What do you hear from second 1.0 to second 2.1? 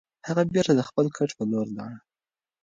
کټ په لور لاړ.